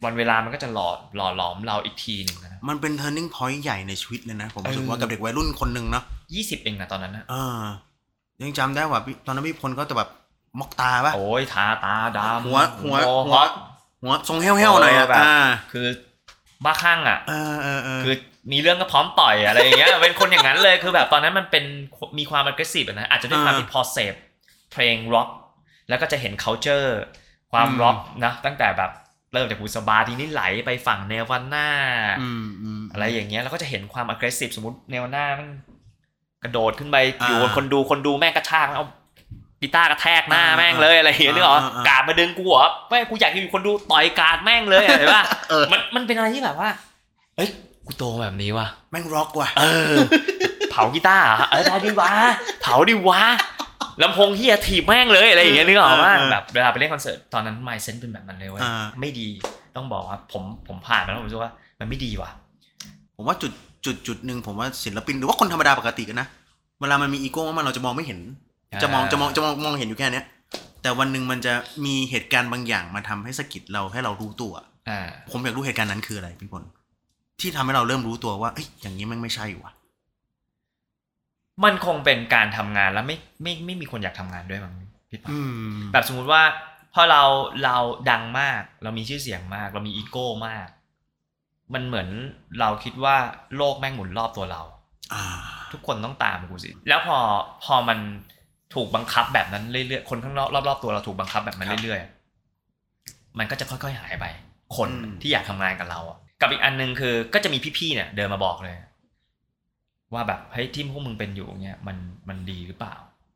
[0.05, 7.63] วันเวลามันก็จะหล่อหล่อหลอมเราอีกทีหนึ่งนะมันเป็น turning point ใหญ่ในชีวิตเลยนะ ผมรู้สึกเออว่ากับเด็กวัยรุ่นคนหนึ่งเนาะยี่สิบเองนะตอนนั้นนะเออ
[8.43, 10.09] ยังจำได้ว่าพี่ตอนนั้นพี่พลก็จะแบบ
[10.59, 13.51] มอกตาปะโอ้ยทาตาดำหัวหัวโมหัวฮอต
[14.03, 15.37] หัวทรงเหี้ยวๆหน่อยอะเออแบบอ่า
[15.73, 15.87] คือ
[16.65, 18.15] บ้าคลั่งอะเออเออเออคือ
[18.53, 21.65] มีเรื่องก็พร้อมต่อยอะไรอย่างเงี้ยเป็นคนอย่างนั้นเลยคือแบบตอนนั้นมันเป็น
[22.19, 24.15] มีความ aggressive อะนะอาจจะด้วยความอ่าที่พอเสพ
[24.73, 25.29] เพลงร็อก
[25.89, 26.89] แล้วก็จะเห็น culture
[27.53, 28.91] ความอืมร็อกนะตั้งแต่แบบ
[29.33, 31.69] เริ่มจากบุษบาทีนี้ไหลไปฝั่งเนวาน่า
[32.21, 35.49] อืมอืมอะไรอย่างเงี้ยแล้วก็จะเห็นความ aggressive สมมติเนวาน่ามัน
[36.43, 38.87] กระโดดขึ้นไปอ่าอยู่บนคนดูคนดูแม่งกระชากเอา
[39.61, 46.69] กีตาร์กระแทกหน้าอ่าแม่งเลยอะไรอย่างเงี้ยนึกออกปะอ่าอ่ากาดมาดึงกูเหรอแม่งกูอยากอยู่คนดูต่อยกาดแม่งเลยเห็นปะเออมันมันเป็นอะไรที่แบบว่า
[47.37, 47.49] เอ้ย
[47.87, 49.95] กูโตแบบนี้ว่ะแม่งร็อกว่ะเออ
[50.71, 52.11] เผากีตาร์เหรอเออได้ดิวะ
[52.63, 53.21] เผาดิวะ
[54.03, 59.29] ลำโพงเฮียถีบแม่งเลยอะไรอย่างเงี้ยนึกออกว่าเออเออแบบเวลาไปเล่นคอนเสิร์ตตอนนั้นไมเซนเป็นแบบนั้นเลยเว้ยอ่าไม่ดี
[59.77, 62.31] ต้องบอกว่าผมผมผ่านมาแล้วผมรู้สึกว่ามันไม่ดีว่ะ
[63.17, 63.53] ผมว่าจุด
[63.85, 66.27] จุดจุดหนึ่งผมว่าศิลปินหรือว่าคนธรรมดาปกติกันนะ
[66.81, 68.21] เวลามันมีอีโก้มากๆเราจะมองไม่เห็น
[68.83, 70.25] จะมองจะมองจะมองมองเห็นอยู่แค่เนี้ย
[70.83, 71.53] แต่วันหนึ่งมันจะ
[71.85, 74.55] มีเหตุการณ์บางอย่างมาทำให้สะกิดเราให้เรารู้ตัว
[74.89, 75.01] อ่า
[75.31, 76.65] ผมอยากรู้เหตุการณ์นั้นคืออะไรพี่พล
[77.41, 79.73] ที่ทำให้เราเริ่มรู้ตัวว่าเอ้ยอย่างนี้มันไม่ใช่ว่ะ
[81.65, 84.75] มันคงเป็นการทำงานแล้วไม่ไม่ไม่มีคนอยากทำงานด้วยมั้ง
[85.11, 85.41] พี่ปาอื
[85.75, 86.43] มแบบสมมุติว่า
[86.95, 87.23] พอเรา
[87.65, 87.77] เรา
[88.11, 90.69] ดังมาก เรามีชื่อเสียงมาก เรามีอีโก้มาก
[91.75, 92.09] มันเหมือน
[92.61, 93.17] เราคิดว่า
[93.57, 94.63] โลกแม่งหมุนรอบตัวเรา
[95.15, 95.25] อ่า
[95.73, 97.19] ทุกคนต้องตามกูสิ แล้วพอ
[97.65, 97.99] พอมัน
[98.75, 104.27] ถูกบังคับแบบนั้นเรื่อยๆคนข้างนอกรอบๆตัวเราถูกบังคับแบบนั้นครับเรื่อยๆมันก็จะค่อยๆหายไป
[104.77, 108.77] คนอืมที่อยากทำงานกับเราอะกับอีกอันหนึงคือก็จะมีพี่ๆเนี่ย เดินมาบอกเลย
[110.15, 111.97] ว่าแบบเฮ้ยที่พวกมึงเป็นอยู่เนี่ยมัน
[112.29, 112.95] มันดีหรือเปล่า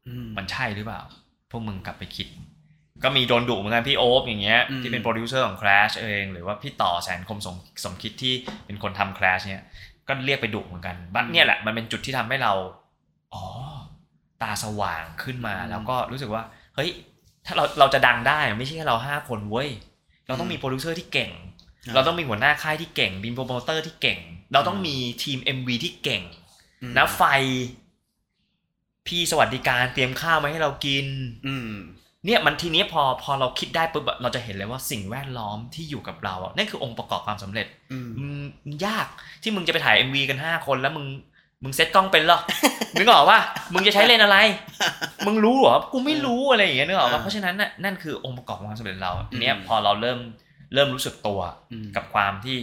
[0.08, 1.00] อืมมันใช่หรือเปล่า
[1.50, 2.28] พวกมึงกลับไปคิด
[3.04, 8.34] ก็มีโดนดุเหมือนกันพี่โอ๊บอย่างเงี้ยอืมที่เป็นโปรดิวเซอร์ของ Clash เอง หรือว่าพี่ต่อแสนคมสมสมคิดที่
[8.66, 9.62] เป็นคนทำ Clash เนี่ย
[10.08, 12.83] ก็เรียกไปดุเหมือนกันบัดเนี่ยแหละมันเป็นจุดที่ทำให้เราอ๋อ
[14.44, 16.42] ตาสว่างขึ้นมา แล้วก็รู้สึกว่า
[16.74, 16.90] เฮ้ย
[17.46, 19.68] ถ้าเราเราจะดังได้ไม่ใช่แค่เราห้าคนเว้ย
[20.26, 21.30] เราต้องมีโปรดิวเซอร์ที่เก่ง
[21.94, 24.18] เราต้องมีหัวหน้าค่ายที่เก่งมีโปรโมเตอร์ที่เก่ง
[24.52, 26.22] เราต้องมีทีม MV ที่เก่ง
[26.82, 27.22] อืมนะไฟ
[29.06, 31.06] พี่สวัสดิการเตรียมข้าวมาให้เรากิน
[31.46, 31.72] อืม
[32.26, 38.30] เนี่ยมันทีนี้พอพอเราคิดได้ปุ๊บอะเราจะเห็นเลยว่าสิ่งแวดล้อมที่อยู่กับเราอะนั่นคือองค์ประกอบความสำเร็จ อืมมึง
[38.64, 39.06] มันยาก
[39.42, 41.06] ที่มึงจะไปถ่าย MV กันห้าคนแล้วมึง
[41.64, 42.40] มึงเซ็ตกล้องเป็นเหรอ
[42.98, 43.38] นึกออกว่า
[43.72, 44.38] มึงจะใช้เลนส์อะไร
[45.26, 50.18] มึงรู้เหรอกูไม่รู้อะไรอย่างเงี้ยนึกออกว่าอ่าเพราะฉะนั้นน่ะนั่นคือองค์ประกอบของความสำเร็จเราอืมเนี่ยพอเราเริ่ม
[50.74, 51.40] เริ่มรู้สึกตัว
[51.72, 52.56] อืมกับความที่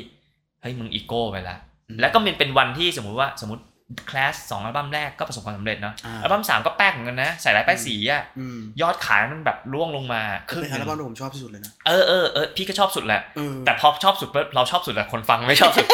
[0.61, 1.57] เฮ้ยมึงอีโก้ไปละ
[1.89, 3.63] อืมแล้วก็มันเป็นวันที่สมมุติว่าสมมติ
[4.09, 15.87] คลาสสองอัลบั้มแรกก็ประสบความสำเร็จเนาะอ่าอัลบั้มสามก็แป๊กเหมือนกันนะใส่ลายป้ายสีอะอืมยอดขายมันแบบร่วงลงมาครึ่งเป็นหอัลนึ่งบั้มที่ผมชอบที่สุดเลยนะเออเออเออพี่ก็ชอบสุดแหละเออแต่พอชอบสุดปุ๊บเราชอบสุดแต่คนฟังไม่ชอบสุด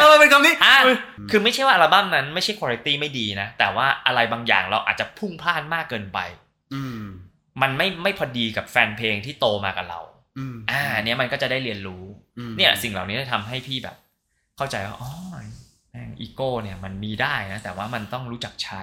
[0.00, 0.76] เออเป็นคำนี้อะ
[1.30, 6.18] คือไม่ใช่ว่าอัลบั้มนั้นไม่ใช่คุณภาพไม่ดีนะ แต่ว่าอะไรบางอย่างเราอาจจะพุ่งพลาดมากเกินไป
[6.74, 7.02] อืม
[7.62, 10.00] มันไม่ไม่พอดีกับแฟนเพลงที่โตมากับเรา
[10.38, 12.04] อืมอ่า เนี้ยมันก็จะได้เรียนรู้
[12.38, 13.96] อืมเนี่ยสิ่งเหล่านี้จะทำให้พี่แบบ
[14.56, 15.10] เข้าใจว่าอ๋อ
[15.90, 18.82] แม่งอีโก้เนี่ยมันมีได้นะ แต่ว่ามันต้องรู้จักใช้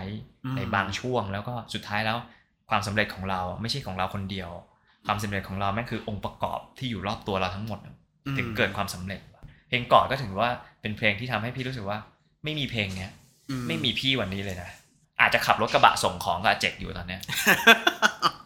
[0.55, 2.17] ในบางช่วงแล้วก็สุดท้ายแล้ว
[2.69, 4.49] ความสำเร็จของเราไม่ใช่ของเราคนเดียว
[5.07, 9.32] ความสำเร็จของเราแม่งคือองค์ประกอบที่อยู่รอบตัวเราทั้งหมดอืมถึงเกิดความสำเร็จเพ
[9.73, 10.49] ลงกอดก็ถือว่า
[10.81, 11.97] เป็นเพลงที่ทำให้พี่รู้สึกว่า
[12.43, 13.11] ไม่มีเพลงเนี้ย
[13.49, 14.69] อืไม่มีพี่วันนี้เลยนะ
[15.21, 17.21] อาจจะขับรถกระบะส่งของกับอาเจกอยู่ตอนเนี้ย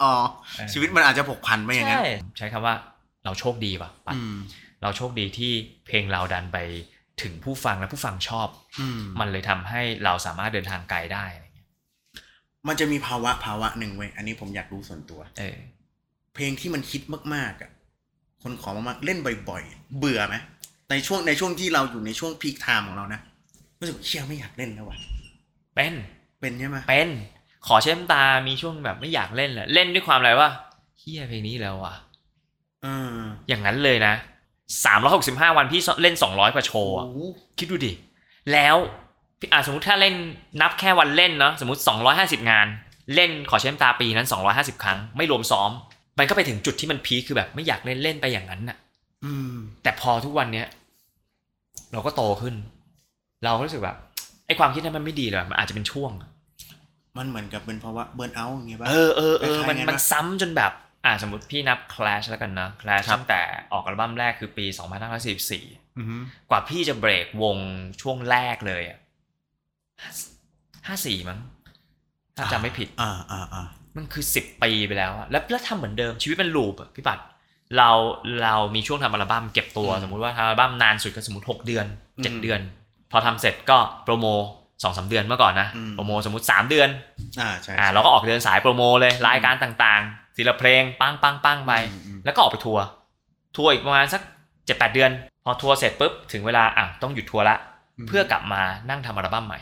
[0.03, 0.13] อ๋อ
[0.57, 2.75] เออชีวิตมันอาจจะผกพันไม่อย่างนั้นใช่ใช้คำว่า
[3.25, 4.37] เราโชคดีป่ะปัดอืม
[4.81, 5.51] เราโชคดีที่
[5.87, 6.57] เพลงเราดันไป
[7.21, 8.47] ถึงผู้ฟังและผู้ฟังชอบ
[8.79, 11.69] อืมมันเลยทำให้เราสามารถเดินทางไกลได้อะไรเงี้ย
[12.67, 15.57] มันจะมีภาวะภาวะหนึ่งเว้ยอันนี้ผมอยากรู้ส่วนตัว เออ
[16.33, 17.01] เพลงที่มันคิด
[17.35, 17.71] มากๆอะ
[18.43, 20.35] คนขอมากๆเล่นบ่อย ๆ เบื่อไหม
[20.91, 23.21] ในช่วงในช่วงที่เราอยู่ในช่วงพีคไทม์ของเรานะ
[23.79, 24.97] รู้สึกเชี่ยไม่อยากเล่นแล้วว่ะ
[25.75, 25.93] เป็น
[26.39, 27.09] เป็นใช่ไหมเป็น
[27.67, 30.49] ขอเช่นตามีช่วงแบบไม่อยากเล่นเลยเล่นด้วยความอะไรว่า
[30.99, 31.95] เฮียเพลงนี้แล้วอะ
[32.83, 34.13] เออ อย่างนั้นเลยนะ
[34.85, 37.19] 365วันพี่เล่น200กว่าโชว์อะโอ้โห
[37.57, 37.91] คิดดูดิ
[38.51, 38.75] แล้ว
[39.39, 40.15] พี่อะสมมติถ้าเล่น
[40.61, 41.81] นับแค่วันเล่นเนาะสมมติ
[42.15, 42.67] 250งาน
[43.15, 45.71] เล่นขอเช่นตาปีนั้น250ครั้ง ไม่รวมซ้อม
[46.17, 48.77] มันก็ไปถึงจุดที่มันพีคคือแบบไม่อยากเล่นเล่นไปอย่างนั้นน่ะ
[49.25, 49.51] อืม
[49.83, 50.67] แต่พอทุกวันเนี้ย
[51.91, 52.55] เราก็โตขึ้น
[53.43, 53.97] เราก็รู้สึกแบบ
[54.47, 56.11] ไอ้ความคิดนั้นมันไม่ดีเลยมันอาจจะเป็นช่วง
[57.17, 60.71] มันเหมือนกับเป็นภาวะเบิร์นเอาท์อย่างเงี้ยป่ะเออเออเออคล้ายๆมันไงนะมันซ้ำจนแบบ
[61.05, 63.41] อ่าสมมติพี่นับ Clash แล้วกันนะ Clash ครับตั้งแต่
[63.73, 64.65] ออกอัลบั้มแรกคือปี
[65.31, 66.17] 2544อือฮึ
[66.49, 67.57] กว่าพี่จะเบรกวง
[68.01, 68.97] ช่วงแรกเลยอะ
[70.87, 71.39] ห้าสี่มั้ง
[72.35, 73.63] ถ้าจำไม่ผิด อ่าอ่าอ่า
[73.95, 77.19] มันคือสิบปีไปแล้วอะแล้วแล้วทำเหมือนเดิมชีวิตเป็น loop อะพี่ปัด
[77.77, 77.89] เรา
[78.43, 81.85] เรามีช่วงทำอัลบั้มเก็บตัวสมมุติว่าทำอัลบั้มนานสุดก็สมมติหกเดือน
[82.23, 82.59] เจ็ดเดือน
[83.11, 84.25] พอทำเสร็จก็โปรโม
[84.83, 86.89] สองสามเดือนเมื่อก่อนนะโปรโมสมมติสามเดือน
[87.39, 92.83] อ่าใช่อ่าเราก็ออกเดินสายโปรโมเลยรายการต่างๆทีละเพลงปังปังปังไปอืมอืมแล้วก็ออกไปทัวร์
[93.57, 94.21] ทัวร์อีกประมาณสัก
[94.65, 95.11] เจ็ดแปดเดือน
[95.43, 97.57] พอทัวร์เสร็จปุ๊บถึงเวลาอะต้องหยุดทัวร์ละ
[98.07, 99.59] เพื่อกลับมานั่งทำอัลบั้มใหม่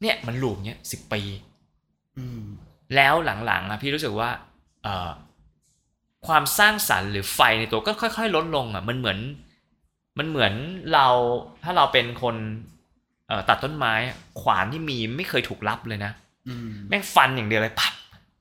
[0.00, 1.20] เนี่ยมันลูปเนี้ยสิบปี
[2.18, 2.44] อืม
[2.96, 3.14] แล้ว
[3.46, 4.28] หลังๆอะพี่รู้สึกว่า
[4.82, 5.10] เอ่อ
[6.26, 9.18] ความสร้างสรรค์หรือไฟในตัวก็ค่อย ๆ ลดลงอะมันเหมือน
[10.18, 10.52] มันเหมือน
[10.92, 11.06] เรา
[11.64, 12.36] ถ้าเราเป็นคน
[13.28, 16.12] เอ่อตัดต้นไม้อะขวานที่มีไม่เคยถูกรับเลยนะ
[16.48, 17.94] อืมแม่งฟันอย่างเดียวเลยปับ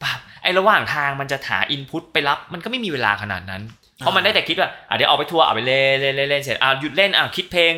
[0.03, 3.61] ปับไอ้ระหว่างทางมันจะหาอินพุตไปรับ มันก็ไม่มีเวลาขนาดนั้น
[3.97, 7.73] เพราะมันได้แต่คิดว่าอะเดี๋ยวออกไปทัวร์เอาไปเล่นเล่นเล่นเล่นเสร็จอะหยุดเล่นอะคิดเพลง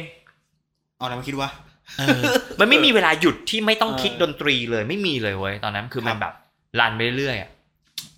[0.98, 1.50] เอาอะไรมาคิดว่า
[1.98, 2.20] เออ
[2.60, 6.34] มันไม่มีเวลาหยุดที่ไม่ต้องคิดเออดนตรีเลยไม่มีเลยเว้ยตอนนั้นคือมันแบบ
[6.80, 7.50] รันไปเรื่อยๆอะ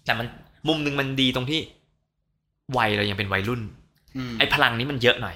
[0.05, 0.27] แต่มัน
[0.67, 1.59] มุมหนึ่งมันดีตรงที่
[2.77, 3.61] วัยเรายังเป็นวัยรุ่น
[4.17, 5.35] อืมไอ้พลังนี้มันเยอะหน่อย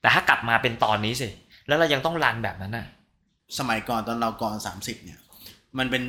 [0.00, 1.28] แต่ถ้ากลับมาเป็นตอนนี้สิ
[1.68, 2.86] แล้วเรายังต้องรันแบบนั้นน่ะ
[3.58, 5.18] สมัยก่อนตอนเราก่อนสามสิบเนี่ย
[5.78, 6.02] มันเป็น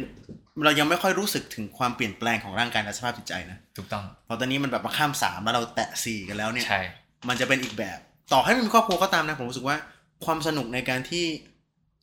[0.64, 6.82] เรายังไม่ค่อยรู้สึกถึงความเปลี่ยนแปลงของร่างกายและสภาพจิตใจนะถูกต้องพอตอนนี้มันแบบมาข้ามสามแล้วเราแตะสี่กันแล้วเนี่ยใช่
[7.30, 8.00] มันจะเป็นอีกแบบ
[8.34, 9.78] ต่อให้ไม่มีครอบครัวก็ตามนะผมรู้สึกว่า
[10.26, 11.26] ความสนุกในการที่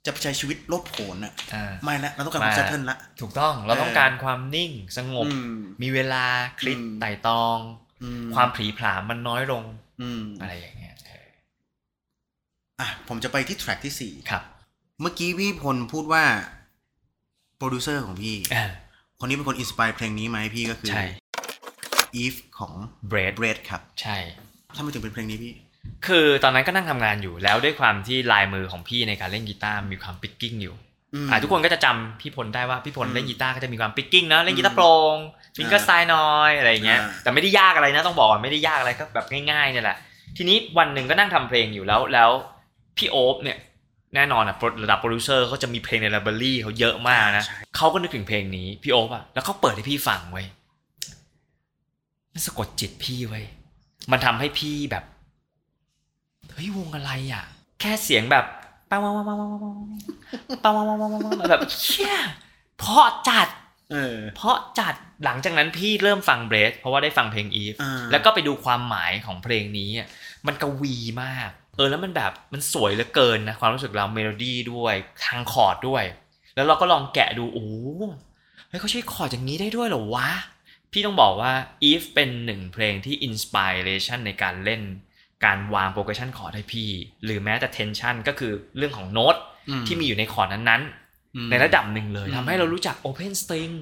[0.07, 6.25] จะไปใช้ชีวิตโลดโผนอะอ่าไม่ละเราต้องการความมา settle ละถูกต้องเราต้องการความนิ่งสงบอืมมีเวลา
[6.61, 7.59] คิดอืมไตร่ตรอง
[8.03, 9.65] อืมความผลีผลามมันน้อยลง
[10.03, 11.27] อืมอะไรอย่างเงี้ยเออ
[12.81, 14.43] อะผมจะไปที่ track ที่สี่ครับ
[15.01, 16.25] เมื่อกี้พี่พลพูดว่า
[17.57, 18.65] โปรดิวเซอร์ของพี่อ่า
[19.21, 21.05] คนนี้เป็นคน inspire เพลงนี้ไหมาให้พี่ก็คือใช่
[22.23, 22.73] If ของ
[23.09, 24.17] Bread Bread ครับ ใช่
[24.77, 25.53] ทำไมถึงเป็นเพลงนี้พี่
[26.07, 30.75] คือตอนนั้นก็นั่งทำงานอยู่แล้วด้วยความที่ลายมือของพี่ในการเล่นกีตาร์มีความ picking อยู่
[31.25, 35.17] มอ่าทุกคนก็จะจำพี่พลได้ว่าพี่พลอืมเล่นกีตาร์ก็จะมีความ picking นะเล่นกีตาร์โปร่ง
[35.57, 39.97] fingerstyle น้อยอะไรอย่างเงี้ยอ่าแต่ไม่ได้ยากอะไรนะต้องบอกว่าไม่ได้ยากอะไรก็แบบง่ายๆเนี่ยแหละ
[40.37, 42.31] ทีนี้วันหนึ่งก็นั่งทำเพลงอยู่แล้วแล้ว
[42.97, 43.59] พี่โอ๊บเนี่ย
[44.15, 50.47] แน่นอนอะระดับโปรดิวเซอร์เขาจะมีเพลงใน library เขาเยอะมากนะใช่เขาก็นึกถึงเพลงนี้พี่โอ๊บอะแล้วเขาเปิดให้พี่ฟังเว้ย
[52.33, 53.45] มันสะกดจิตพี่เว้ย
[54.13, 55.05] มันทำให้พี่แบบ
[56.53, 57.45] เฮ้ยวงอะไรอะ
[57.81, 58.45] แค่เสียงแบบ
[58.91, 59.73] ปังปังปังปังปังปังปัง
[60.65, 62.17] ปังปังปังปังปังปังแบบเชี่ย
[62.79, 63.49] เพราะจัด
[64.37, 67.75] เพราะจัดหลังจากนั้นพี่เริ่มฟัง Bread เพราะว่าได้ฟังเพลง If
[68.11, 69.91] แล้วก็ไปดูความหมายของเพลงนี้
[70.47, 74.95] มันกวีมาก เออแล้วมันแบบมันสวยเหลือเกินนะความรู้สึกเราเมโลดี้ด้วย
[75.27, 76.05] ทางคอร์ดด้วย
[76.55, 77.69] แล้วเราก็ลองแกะดูโอ้
[78.69, 80.31] เฮ้ยเขาใช้คอร์ดอย่างนี้ได้ด้วยเหรอวะ
[80.93, 81.53] พี่ต้องบอกว่า
[81.91, 84.83] If เป็นหนึ่งเพลงที่ inspiration ในการเล่น
[85.45, 86.91] การวาง progression คอร์ดให้พี่
[87.25, 89.37] หรือแม้แต่ tension ก็คือเรื่องของโน้ต
[89.69, 93.75] อืมที่มีอยู่ในคอร์ดนั้นๆอืมในระดับหนึ่งเลยอืมทำให้เรารู้จัก Open String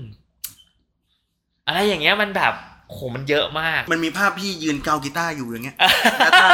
[1.67, 2.55] อะไรอย่างเงี้ยมันแบบ
[2.91, 5.77] โหมันเยอะมาก มันมีภาพพี่ยืนเกากีตาร์อยู่อย่างเงี้ย
[6.19, 6.49] แล้วถ้า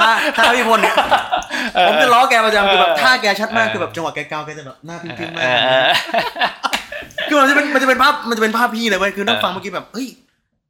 [0.00, 0.96] ถ้าถ้าพี่พลเนี่ย
[1.88, 5.88] ผมจะล้อแกประจำคือแบบท่าแกชัดมากเออคือแบบจังหวะแกเกาแกจะแบบหน้าพิมพ์ๆมาเอกอเออ
[7.28, 10.08] คือมันจะเป็นมันจะเป็นภาพมันจะเป็นภาพพี่เลยเว้ยคือนั่งเออฟังเมื่อกี้แบบเฮ้ย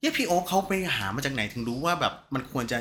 [0.01, 2.79] เฮ้ยพี่โอ๊คเขาไปหามาจากไหนถึงรู้ว่าแบบมันควรจะ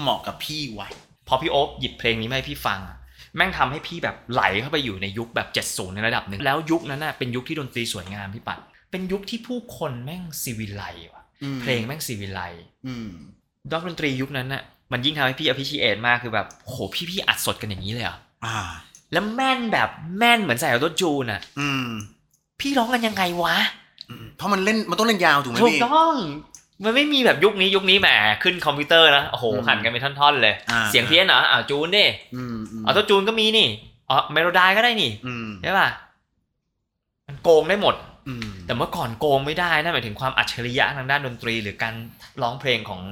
[0.00, 0.88] เหมาะกับพี่วะ
[1.28, 2.96] พอพี่โอ๊บหยิบเพลงนี้มาให้พี่ฟังอะ
[3.36, 8.58] แม่งทำให้พี่แบบไหลเข้าไปอยู่ในยุคแบบ 70 ในระดับหนึ่งแล้วยุคนั้นน่ะเป็นยุคที่ดนตรีสวยงามพี่ปัด
[8.90, 12.40] เป็นยุคที่ผู้คนแม่งซีวิไลว่ะอืมเพลงแม่งซีวิไล
[12.86, 13.10] อืม
[13.70, 18.56] ดนตรียุคนั้นน่ะมันยิ่งทำให้พี่ appreciate มากคือแบบโหพี่พี่อัดสดกันอย่างนี้เลยเหรอะอ่า
[19.12, 21.86] แล้วแม่นแบบแม่นเหมือนใส่ Auto-Tune อะ อืม
[22.60, 23.56] พี่ร้องกันยังไงวะ
[24.10, 26.14] อืมเพราะมันเล่นมันต้องเล่นยาวถูกไหมถูกพี่ต้อง
[26.84, 28.08] มันไม่มีแบบยุคนี้ยุคนี้แหม
[28.42, 33.68] ขึ้นคอมพิวเตอร์นะโอ้โหอืมหั่นกันเป็นท่อนๆเลยอ่าเสียงเพี้ยนเหรออ่าจูนดิอืมอืม Auto-Tune ก็มีนี่
[34.10, 35.88] อ๋อ Melodyne ก็ได้นี่อืมใช่ป่ะ
[37.26, 37.94] มันโกงได้หมด
[38.28, 41.94] อืมแต่เมื่อก่อนโกงไม่ได้นะหมายถึงความอัจฉริยะทางด้านดนตรี หรือการ
[42.42, 43.02] ร้องเพลงของ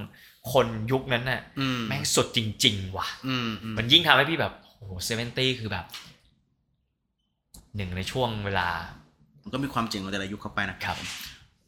[0.53, 5.85] คนยุคนั้นน่ะอืมแม่งสุดจริง ๆ ว่ะอืมอืมมันยิ่งทำให้พี่แบบโอ้โหเซเวนตี้คือแบบ
[7.77, 8.69] หนึ่งในช่วงเวลา
[9.43, 10.97] มันก็มีความเจ๋งของแต่ละยุคเข้าไปนะครับ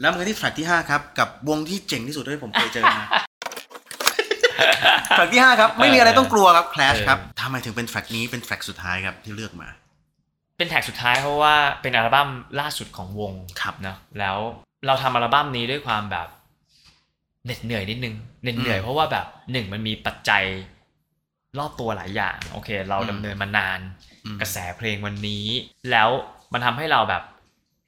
[0.01, 3.05] แล้วมันก็ที่แทร็กที่ห้าครับ กับวงที่เจ๋งที่สุดที่ผมเคยเจอมา
[5.17, 9.69] แทร็กที่ห้าครับ ไม่มีอะไรต้องกลัวครับ Clash ครับทำไมถึงเป็นแทร็กนี้เป็นแทร็กสุดท้ายครับที่เลือกมา
[10.57, 12.29] เป็นแท็กสุดท้ายเพราะว่าเป็นอัลบั้ม
[12.61, 14.37] ล่าสุดของวงครับเนอะแล้ว
[14.87, 16.29] เราทำอัลบั้มนี้ด้วยความแบบ
[17.45, 20.45] เหน็ดเหนื่อยนิดนึงเหน็ดเหนื่อยอืมเพราะว่าแบบหนึ่งมันมีปัจจัย
[21.59, 23.81] รอบตัวหลายอย่าง โอเค เราอืมดำเนินมานาน
[24.25, 25.47] อืมกระแสเพลงวันนี้
[25.91, 26.09] แล้ว
[26.53, 27.23] มันทำให้เราแบบ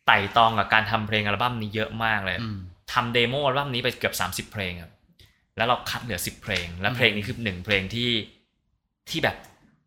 [0.06, 2.58] ไตร่ตรองกับการทำเพลงอัลบั้มนี้เยอะมากเลยอืม
[2.92, 4.90] ทำ demo อัลบั้มนี้ไปเกือบ 30 เพลงอะ
[5.56, 8.10] แล้วเราคัดเหลือ 10 เพลง และอืมเพลงนี้คือหนึ่งเพลงที่
[9.10, 9.36] ที่แบบ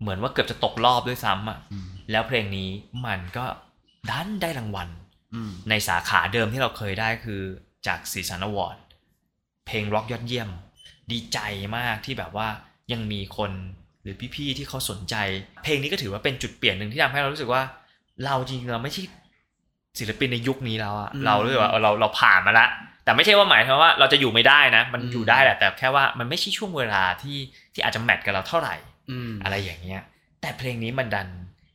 [0.02, 2.70] เหมือนว่าเกือบจะตกรอบด้วยซ้ำอะอืมแล้วเพลงนี้
[3.06, 3.46] มันก็
[4.10, 4.90] ดันได้รางวัล
[5.34, 7.42] อืมในสาขาเดิมที่เราเคยได้คือ
[7.88, 8.78] จากสีสันอวอร์ด
[9.68, 10.50] เพลงร็อกยอดเยี่ยม
[11.12, 11.40] ดีใจ
[11.78, 12.48] มากที่แบบว่า
[12.92, 13.52] ยังมีคน
[14.02, 15.16] หรือพี่ๆที่เขาสนใจ
[15.64, 17.64] เพลงนี้ก็ถือว่าเป็นจุดเปลี่ยนหนึ่งที่ทำให้เรารู้สึกว่า
[18.26, 19.04] เราจริงๆเราไม่ใช่
[20.00, 22.68] ศิลปินในยุคนี้แล้วอะอืมเรารู้สึกว่าเออเราเราผ่านมาละ
[23.04, 27.38] แต่ไม่ใช่ว่าหมายความว่าเราจะอยู่ไม่ได้นะ มันอืมอยู่ได้แหละแต่แค่ว่ามันไม่ใช่ช่วงเวลาที่
[27.74, 28.76] ที่อาจจะแมทกับเราเท่าไหร่
[29.12, 30.02] อืมอะไรอย่างเงี้ย
[30.42, 31.28] แต่เพลงนี้มันดัน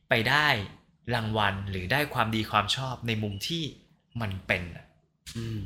[0.09, 0.47] ไปได้
[1.15, 3.63] รางวัลหรือได้ความดีความชอบในมุมที่
[4.21, 4.85] มันเป็นอะ
[5.37, 5.63] อืม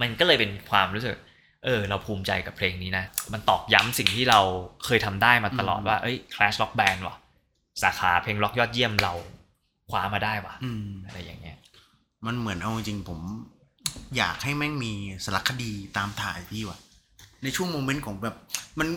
[0.00, 1.16] มันก็เลยเป็นความรู้สึก
[1.64, 4.40] เออ เราภูมิใจกับเพลงนี้นะ มันตอกย้ำสิ่งที่เรา
[4.84, 7.16] เคยทำได้มาตลอดอืมว่า เอ้ย Clash Rock Band ว่ะ
[7.82, 9.12] สาขาเพลงร็อกยอดเยี่ยมเรา
[9.90, 11.56] คว้ามาได้ว่ะอืมอะไรอย่างเงี้ย
[12.26, 13.20] มันเหมือนเอาจริงๆผม
[14.16, 14.92] อยากให้แม่งมี
[15.24, 16.78] สารคดีตามถ่ายพี่ว่ะ
[17.42, 18.36] ในช่วง moment ของแบบ
[18.78, 18.88] มัน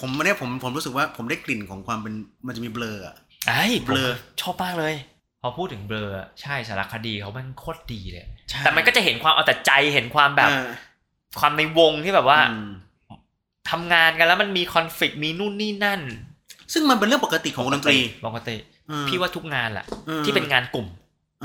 [0.00, 2.14] ผมวันเนี้ยผมผมรู้สึกว่าผมได้กลิ่นของความเป็น
[2.46, 3.14] มันจะมี Blur อะ
[3.46, 4.94] ไอ้ผมเบลอชอบมากเลย
[5.40, 6.08] พอพูดถึง Blur
[6.40, 10.68] ใช่สารคดีเขามันโคตรดีเลยใช่แต่มันก็จะเห็นความเอาแต่ใจเห็นความแบบเออ
[11.40, 12.70] ความในวงที่แบบว่าอืม
[13.70, 16.00] ทำงานกันแล้วมันมี conflict มีนู่นนี่นั่น
[16.72, 18.56] ซึ่งมันเป็นเรื่องปกติของวงดนตรีปกติ
[18.90, 20.99] อืมพี่ว่าทุกงานแหละอืมที่เป็นงานกลุ่มอื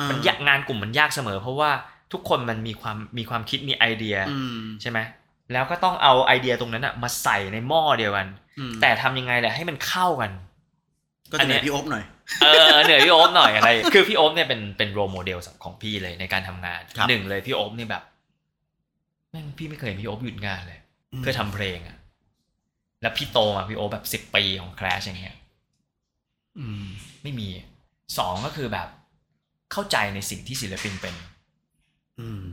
[0.10, 1.71] มันยากงานกลุ่มมันยากเสมอ เพราะว่า
[2.13, 4.99] ทุกคนมันมีความมีความคิดมีไอเดียอืมใช่ไหม
[5.51, 8.27] แล้วก็ต้องเอาไอเดียตรงนั้นอะมาใส่ในหม้อเดียวกัน
[8.60, 10.31] อืมแต่ทำยังไงแหละให้มันเข้ากัน
[11.31, 12.03] ก็อัจะนเนี้เป็นยพี่โอ๊บหน่อย
[12.41, 18.03] เออเหนื่อยพี่โอ๊บหน่อยอะไร คือพี่โอ๊บเนี่ยเป็นเป็นโรโมเดลของพี่เลยในการทำงานครับหนึ่งเลยพี่โอ๊บนี่แบบ
[19.31, 20.79] แม่งพี่ไม่เคยเห็นพี่โอ๊บหยุดงานเลย
[21.19, 21.97] เพื่อทำเพลงอะ
[23.01, 25.38] แล้วพี่โตมาพี่โอ๊บแบบสิบปีของ Clash อย่างเงี้ย
[26.60, 26.86] อืม
[27.23, 27.47] ไม่มี
[28.17, 28.88] สองก็คือแบบ
[29.76, 31.16] เข้าใจในสิ่งที่ศิลปินเป็น
[32.20, 32.44] อืม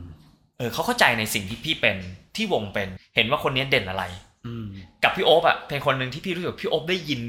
[0.57, 1.97] เออเขาเข้าใจในสิ่งที่พี่เป็น
[2.35, 4.03] ที่วงเป็น เห็นว่าคนนี้เด่นอะไร
[4.47, 4.65] อืม
[5.03, 7.19] กับพี่โอ๊บอะเป็นคนหนึ่งที่พี่รู้สึกว่าพี่โอ๊บได้ยิน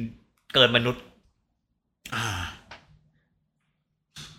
[0.55, 1.03] เกินมนุษย์
[2.15, 2.27] อ่า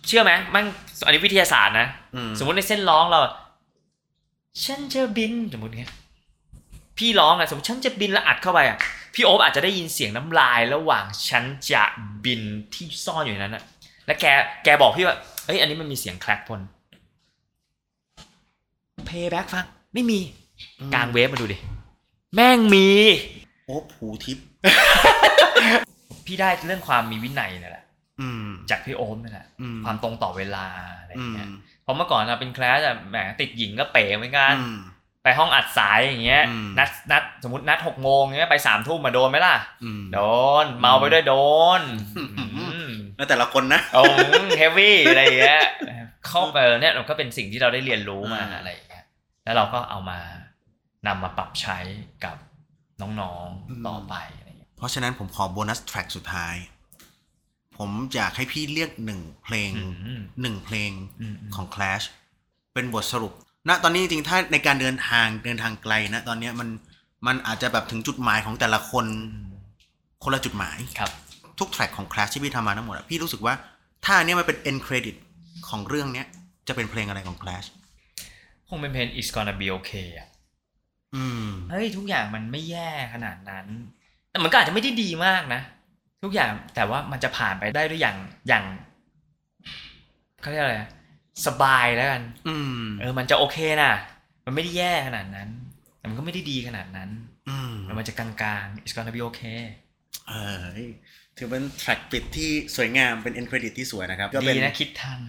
[0.06, 0.64] เชื่อไหมมัน
[1.04, 3.20] อันนี้วิทยาศาสตร์นะอืมสมมติในเส้นร้องเรา
[4.64, 5.92] ฉันจะบินสมมติเงี้ย
[6.98, 8.78] พี่ร้องอะสมมติฉันจะบินแล้วอัดเข้าไปอะ
[9.14, 11.84] พี่โอ๊บอาจจะได้ยินเสียงน้ำลายระหว่างฉันจะ
[12.24, 12.40] บิน
[12.74, 13.62] ที่ซ่อนอยู่ในนั้นอะ
[14.06, 14.24] แล้วแก
[14.64, 16.60] แกบอกพี่ว่า เอ้ยอันนี้มันมีเสียงแคลกพน
[19.06, 20.18] เพย์แบ็กฟัง ไม่มี
[20.94, 21.58] กลางเวฟมาดูดิ
[22.34, 22.88] แม่งมี
[23.66, 24.44] โอ๊บหูทิพย์
[26.26, 27.84] พี่ได้เรื่องความมีวินัยนี่แหละ
[28.20, 30.66] อืมจากพี่โอ๊บนี่แหละอืมความตรงต่อเวลา
[30.98, 31.48] อะไรออืย่างมเงี้ย
[31.82, 34.78] เพราะเมื่อก่อนเราเป็นแคลสอะแหมติดหญิงก็เป๋เหมือนกันอืม
[35.22, 39.54] ไปห้องอัดสายอย่างเงี้ยอืมนัดนัดสมมตินัดหกโมงเงี้ยไปสามทุ่มมาโดนไหมล่ะ
[39.84, 40.20] อืมโด
[40.64, 41.34] น เมาไปด้วยโด
[41.78, 41.80] น
[42.16, 42.45] อืมอืม
[43.16, 44.02] แล้วแต่ละคนนะโอ้
[44.58, 45.62] เฮฟวี่อะไรอย่างเงี้ย
[46.28, 49.04] เข้าไปเนี่ยเราก็เป็นสิ่งที่เราได้เรียนรู้มาอ่าอะไรอย่างเงี้ย
[49.44, 50.18] แล้วเราก็เอามา
[51.06, 51.78] นำมาปรับใช้
[52.24, 52.36] กับ
[53.00, 56.54] น้องๆต่อไปอะไรอย่างเงี้ยเพราะฉะนั้นผมขอโบนัสแทร็กสุดท้าย
[57.76, 62.04] ผมอยากให้พี่เรียกหนึ่งเพลงอืมหนึ่งเพลงอืมของ Clash
[62.74, 63.32] เป็นบทสรุป
[63.68, 66.68] ณตอนนี้จริงๆถ้าในการเดินทางเดินทางไกลนะ ตอนเนี้ยมัน
[67.26, 69.48] มันอาจจะแบบถึงจุดหมายของแต่ละคนอืม
[70.22, 71.10] คนละจุดหมายครับ
[71.58, 73.54] ทุกแทร็กของ Clash ที่พี่ทำมาทั้งหมดอะพี่รู้สึกว่า
[74.04, 75.16] ถ้าอันเนี้ยมันเป็น end credit
[75.68, 76.26] ของเรื่องเนี้ย
[76.68, 77.66] จะเป็นเพลงอะไรของ Clash
[78.68, 80.28] คงเป็นเพลง It's gonna be okay อะ
[81.14, 83.66] อืมเฮ้ยทุกอย่างมันไม่แย่ขนาดนั้น
[84.30, 85.60] แต่มันก็อาจจะไม่ได้ดีมากนะ
[86.22, 88.16] ทุกอย่างแต่ว่ามันจะผ่านไปได้ด้วยอย่าง
[88.48, 88.64] อย่าง
[90.40, 90.90] เขาเรียกอะไรอะ
[91.46, 93.92] สบายแล้วกัน อืม เออ มันจะโอเคนะ
[94.46, 95.48] มันไม่ได้แย่ขนาดนั้น
[95.98, 97.10] แต่มันก็ไม่ได้ดีขนาดนั้น
[97.48, 98.30] อืมมันจะกลา
[98.62, 99.62] งๆ it's gonna be okay
[100.28, 100.60] เออ
[101.38, 105.20] ถือเป็นแทร็กปิดที่สวยงามเป็น end credit ที่สวยนะครับก็เป็ดีนะคิดทัน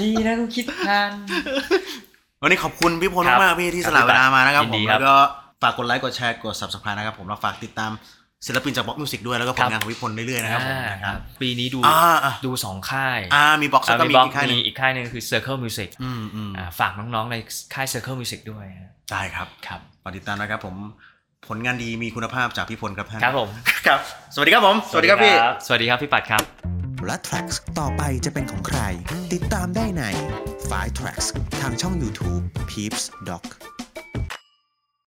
[0.00, 1.10] ดีนะกูคิดทัน
[2.42, 5.16] วันนี้ขอบคุณพี่พลครับมากๆพี่ที่ครัสบละเวลามานะครับยิผนดีมครับแล้วก็
[5.62, 7.90] ฝากกดไลค์กดแชร์กด subscribe นะครับผมแล้วฝากติดตาม
[8.46, 17.36] ศิลปินจากบล็อกมิวสิกด้วยแล้วก็ผครัลบงานของพี่พลเรื่อยๆนะครับผมอ่านะคครัรับบปีนี้ดูอ่าอ่าดูสองค่ายอ่ามีบ็อกซ์ก็อ่ามีบล็อกอีกค่ายหนึมีงอีกค่ายหนึ่งคือ Circle Music อืมอืมอ่าฝากน้องๆใน
[17.74, 20.76] ค่าย Circle Music ด้วยฮะได้ครับครับฝากติดตามนะครับผม
[21.48, 23.48] ผลงานดีมีคุณภาพจากพี่พลครับท่านครับผม
[23.86, 24.00] ครับ
[24.34, 25.34] สวัสดีครับผม สวัสดีครับพี่
[25.66, 26.42] สวัสดีครับพี่ปัดครับ
[27.06, 28.80] และ Tracks ต่อไปจะเป็นของใคร
[29.32, 30.02] ติดตามได้ใน
[30.70, 31.26] f i Tracks
[31.60, 33.44] ทางช่อง YouTube Peeps Doc